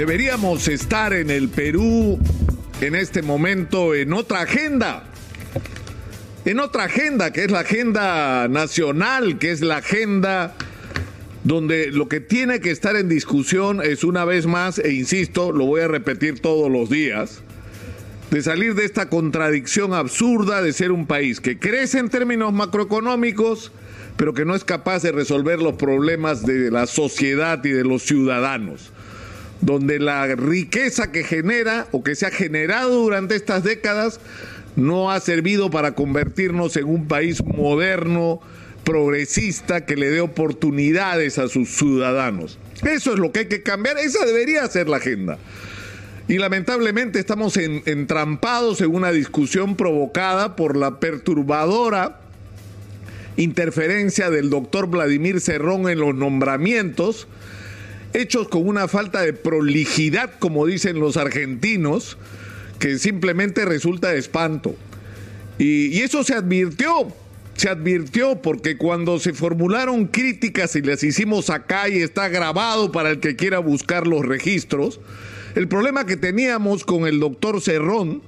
[0.00, 2.18] Deberíamos estar en el Perú
[2.80, 5.04] en este momento en otra agenda.
[6.46, 10.54] En otra agenda, que es la agenda nacional, que es la agenda
[11.44, 15.66] donde lo que tiene que estar en discusión es una vez más, e insisto, lo
[15.66, 17.42] voy a repetir todos los días,
[18.30, 23.70] de salir de esta contradicción absurda de ser un país que crece en términos macroeconómicos,
[24.16, 28.02] pero que no es capaz de resolver los problemas de la sociedad y de los
[28.04, 28.92] ciudadanos,
[29.60, 34.20] donde la riqueza que genera o que se ha generado durante estas décadas
[34.76, 38.40] no ha servido para convertirnos en un país moderno,
[38.84, 42.58] progresista, que le dé oportunidades a sus ciudadanos.
[42.84, 45.38] Eso es lo que hay que cambiar, esa debería ser la agenda.
[46.28, 52.20] Y lamentablemente estamos entrampados en una discusión provocada por la perturbadora
[53.36, 57.26] interferencia del doctor Vladimir Cerrón en los nombramientos,
[58.12, 62.16] hechos con una falta de prolijidad, como dicen los argentinos,
[62.78, 64.74] que simplemente resulta de espanto.
[65.58, 67.08] Y, eso se advirtió,
[67.54, 73.10] se advirtió porque cuando se formularon críticas y las hicimos acá y está grabado para
[73.10, 75.00] el que quiera buscar los registros,
[75.54, 78.22] el problema que teníamos con el doctor Cerrón,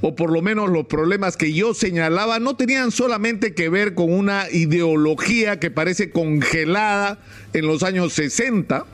[0.00, 4.12] o por lo menos los problemas que yo señalaba, no tenían solamente que ver con
[4.12, 7.18] una ideología que parece congelada
[7.52, 8.84] en los años 60,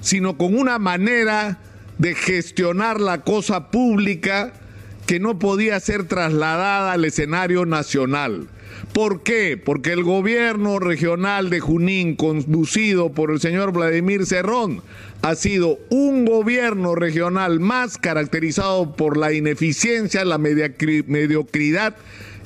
[0.00, 1.58] sino con una manera
[1.98, 4.52] de gestionar la cosa pública
[5.06, 8.48] que no podía ser trasladada al escenario nacional.
[8.92, 9.56] ¿Por qué?
[9.56, 14.82] Porque el gobierno regional de Junín, conducido por el señor Vladimir Cerrón,
[15.22, 21.96] ha sido un gobierno regional más caracterizado por la ineficiencia, la mediocridad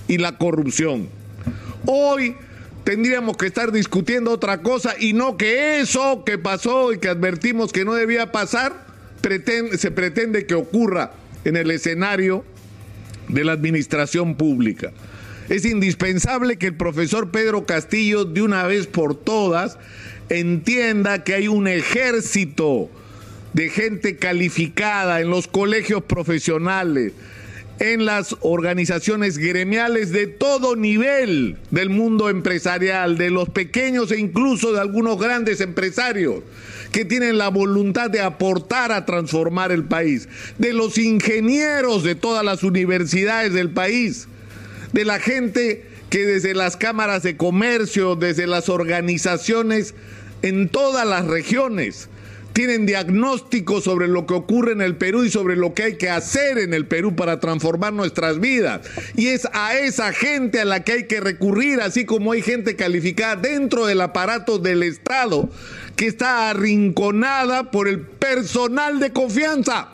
[0.06, 1.08] y la corrupción.
[1.86, 2.36] Hoy
[2.84, 7.72] tendríamos que estar discutiendo otra cosa y no que eso que pasó y que advertimos
[7.72, 8.86] que no debía pasar,
[9.76, 11.12] se pretende que ocurra
[11.44, 12.44] en el escenario
[13.28, 14.92] de la administración pública.
[15.48, 19.78] Es indispensable que el profesor Pedro Castillo de una vez por todas
[20.28, 22.90] entienda que hay un ejército
[23.54, 27.14] de gente calificada en los colegios profesionales,
[27.78, 34.74] en las organizaciones gremiales de todo nivel del mundo empresarial, de los pequeños e incluso
[34.74, 36.42] de algunos grandes empresarios
[36.92, 40.28] que tienen la voluntad de aportar a transformar el país,
[40.58, 44.28] de los ingenieros de todas las universidades del país,
[44.92, 49.94] de la gente que desde las cámaras de comercio, desde las organizaciones
[50.42, 52.08] en todas las regiones,
[52.58, 56.10] tienen diagnósticos sobre lo que ocurre en el Perú y sobre lo que hay que
[56.10, 58.80] hacer en el Perú para transformar nuestras vidas.
[59.14, 62.74] Y es a esa gente a la que hay que recurrir, así como hay gente
[62.74, 65.48] calificada dentro del aparato del Estado
[65.94, 69.90] que está arrinconada por el personal de confianza,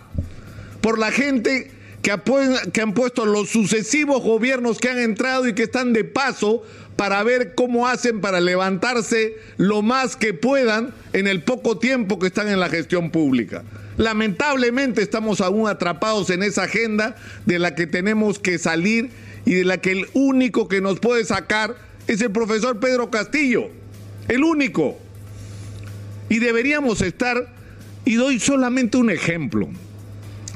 [0.81, 1.71] por la gente
[2.05, 6.63] que, han puesto los sucesivos gobiernos que han entrado y que están de paso
[6.97, 12.27] para ver cómo hacen para levantarse lo más que puedan en el poco tiempo que
[12.27, 13.65] están en la gestión pública.
[13.97, 17.17] Lamentablemente estamos aún atrapados en esa agenda
[17.47, 19.11] de la que tenemos que salir
[19.47, 21.75] y de la que el único que nos puede sacar
[22.07, 23.71] es el profesor Pedro Castillo.
[24.29, 24.99] El único.
[26.29, 27.49] Y deberíamos estar,
[28.05, 29.69] y doy solamente un ejemplo,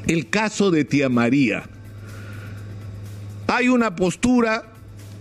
[0.08, 1.64] el caso de tía María.
[3.46, 4.64] Hay una postura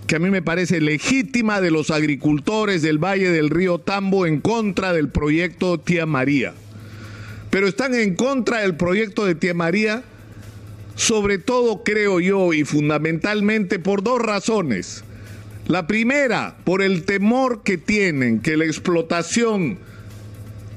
[0.07, 4.39] que a mí me parece legítima de los agricultores del Valle del Río Tambo en
[4.39, 6.53] contra del proyecto Tía María.
[7.49, 10.03] Pero están en contra del proyecto de Tía María,
[10.95, 15.03] sobre todo creo yo, y fundamentalmente por dos razones.
[15.67, 19.79] La primera, por el temor que tienen que la explotación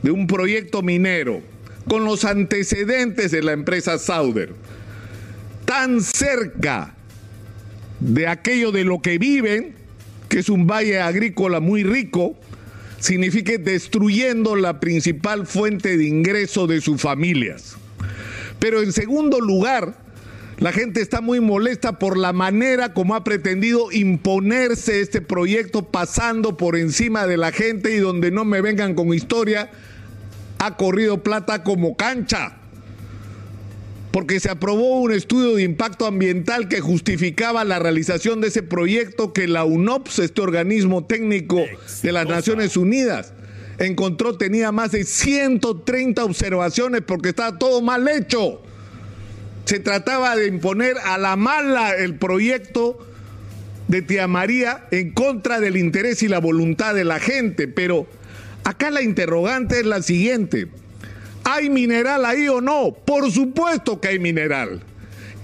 [0.03, 1.42] de un proyecto minero
[1.88, 4.54] con los antecedentes de la empresa Sauder,
[5.64, 6.94] tan cerca
[8.00, 9.74] de aquello de lo que viven,
[10.28, 12.36] que es un valle agrícola muy rico,
[12.98, 17.76] signifique destruyendo la principal fuente de ingreso de sus familias.
[18.59, 19.94] Pero en segundo lugar,
[20.59, 26.59] la gente está muy molesta por la manera como ha pretendido imponerse este proyecto pasando
[26.59, 29.71] por encima de la gente y donde no me vengan con historia,
[30.60, 32.60] ha corrido plata como cancha
[34.12, 39.33] porque se aprobó un estudio de impacto ambiental que justificaba la realización de ese proyecto
[39.33, 41.65] que la UNOPS, este organismo técnico
[42.03, 43.33] de las Naciones Unidas,
[43.78, 48.60] encontró tenía más de 130 observaciones porque estaba todo mal hecho.
[49.65, 52.98] Se trataba de imponer a la mala el proyecto
[53.86, 58.06] de Tía María en contra del interés y la voluntad de la gente, pero
[58.65, 60.68] acá la interrogante es la siguiente.
[61.45, 62.92] ¿Hay mineral ahí o no?
[63.04, 64.83] Por supuesto que hay mineral.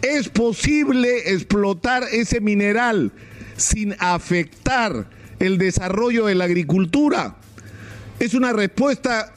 [0.03, 3.13] ¿Es posible explotar ese mineral
[3.57, 5.09] sin afectar
[5.39, 7.37] el desarrollo de la agricultura?
[8.21, 9.33] Es una respuesta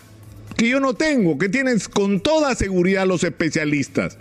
[0.58, 4.18] que yo no tengo, que tienen con toda seguridad los especialistas,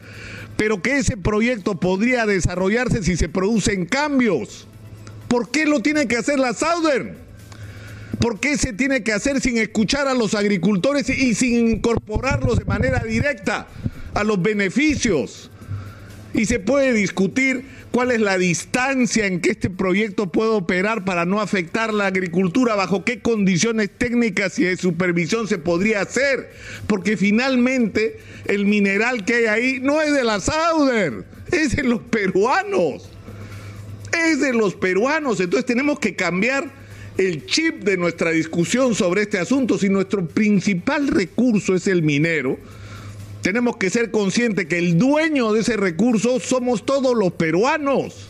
[0.56, 4.66] pero que ese proyecto podría desarrollarse si se producen cambios.
[5.26, 7.27] ¿Por qué lo tiene que hacer la Southern?
[8.20, 12.64] ¿Por qué se tiene que hacer sin escuchar a los agricultores y sin incorporarlos de
[12.64, 13.68] manera directa
[14.14, 15.50] a los beneficios?
[16.34, 21.24] Y se puede discutir cuál es la distancia en que este proyecto puede operar para
[21.24, 26.50] no afectar la agricultura, bajo qué condiciones técnicas y de supervisión se podría hacer,
[26.86, 32.00] porque finalmente el mineral que hay ahí no es de la Sauder, es de los
[32.02, 33.08] peruanos,
[34.12, 36.77] es de los peruanos, entonces tenemos que cambiar
[37.18, 42.58] el chip de nuestra discusión sobre este asunto, si nuestro principal recurso es el minero,
[43.42, 48.28] tenemos que ser conscientes que el dueño de ese recurso somos todos los peruanos.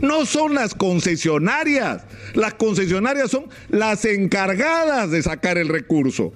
[0.00, 2.02] No son las concesionarias.
[2.34, 6.32] Las concesionarias son las encargadas de sacar el recurso,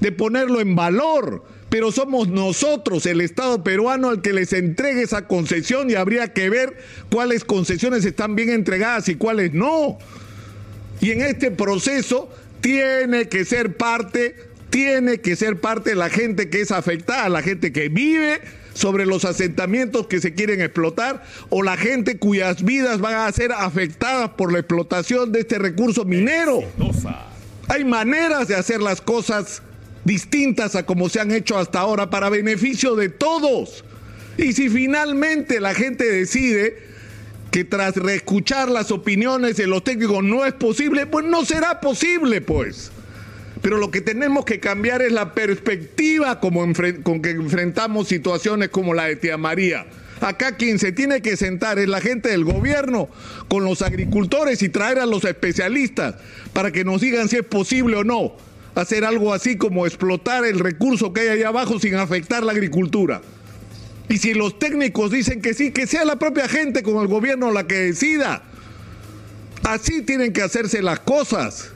[0.00, 1.42] de ponerlo en valor.
[1.70, 6.50] Pero somos nosotros, el Estado peruano, el que les entregue esa concesión y habría que
[6.50, 6.76] ver
[7.10, 9.98] cuáles concesiones están bien entregadas y cuáles no.
[11.00, 14.34] Y en este proceso tiene que ser parte
[14.70, 18.40] tiene que ser parte de la gente que es afectada, la gente que vive
[18.74, 23.52] sobre los asentamientos que se quieren explotar o la gente cuyas vidas van a ser
[23.52, 26.60] afectadas por la explotación de este recurso minero.
[27.68, 29.62] Hay maneras de hacer las cosas
[30.04, 33.82] distintas a como se han hecho hasta ahora para beneficio de todos.
[34.36, 36.76] Y si finalmente la gente decide
[37.56, 42.42] que tras reescuchar las opiniones de los técnicos no es posible, pues no será posible,
[42.42, 42.92] pues.
[43.62, 46.60] Pero lo que tenemos que cambiar es la perspectiva como
[47.02, 49.86] con que enfrentamos situaciones como la de Tía María.
[50.20, 53.08] Acá quien se tiene que sentar es la gente del gobierno
[53.48, 56.16] con los agricultores y traer a los especialistas
[56.52, 58.36] para que nos digan si es posible o no
[58.74, 63.22] hacer algo así como explotar el recurso que hay allá abajo sin afectar la agricultura.
[64.08, 67.50] Y si los técnicos dicen que sí, que sea la propia gente con el gobierno
[67.50, 68.42] la que decida.
[69.64, 71.70] Así tienen que hacerse las cosas.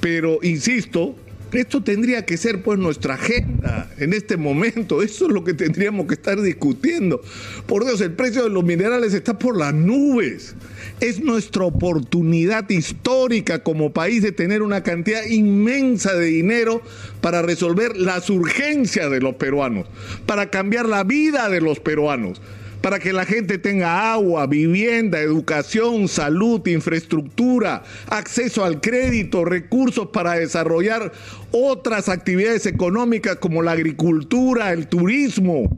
[0.00, 1.16] Pero, insisto,
[1.52, 5.02] esto tendría que ser pues nuestra agenda en este momento.
[5.02, 7.22] Eso es lo que tendríamos que estar discutiendo.
[7.66, 10.54] Por Dios, el precio de los minerales está por las nubes.
[11.00, 16.82] Es nuestra oportunidad histórica como país de tener una cantidad inmensa de dinero
[17.20, 19.86] para resolver las urgencias de los peruanos,
[20.26, 22.40] para cambiar la vida de los peruanos
[22.82, 30.34] para que la gente tenga agua, vivienda, educación, salud, infraestructura, acceso al crédito, recursos para
[30.34, 31.12] desarrollar
[31.52, 35.70] otras actividades económicas como la agricultura, el turismo.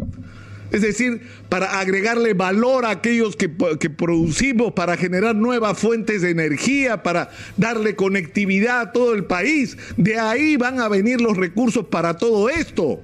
[0.74, 7.02] Es decir, para agregarle valor a aquellos que, producimos, para generar nuevas fuentes de energía,
[7.04, 9.76] para darle conectividad a todo el país.
[9.96, 13.00] De ahí van a venir los recursos para todo esto.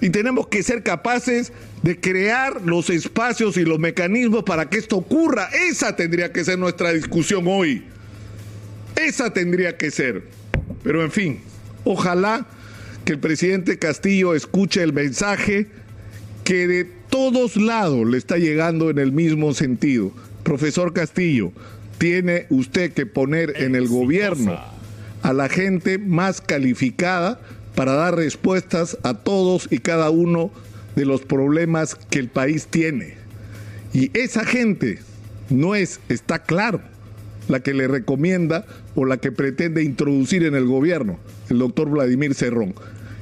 [0.00, 1.52] Y tenemos que ser capaces
[1.82, 5.48] de crear los espacios y los mecanismos para que esto ocurra.
[5.68, 7.84] Esa tendría que ser nuestra discusión hoy.
[8.96, 10.24] Esa tendría que ser.
[10.82, 11.40] Pero en fin,
[11.84, 12.46] ojalá
[13.04, 15.66] que el presidente Castillo escuche el mensaje
[16.44, 20.12] que de todos lados le está llegando en el mismo sentido.
[20.44, 21.52] Profesor Castillo,
[21.98, 24.58] tiene usted que poner en el gobierno
[25.22, 27.40] a la gente más calificada
[27.78, 30.50] para dar respuestas a todos y cada uno
[30.96, 33.14] de los problemas que el país tiene.
[33.92, 34.98] Y esa gente
[35.48, 36.80] no es, está claro,
[37.46, 38.66] la que le recomienda
[38.96, 41.20] o la que pretende introducir en el gobierno
[41.50, 42.74] el doctor Vladimir Cerrón.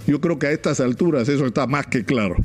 [0.06, 2.36] Yo creo que a estas alturas eso está más que claro.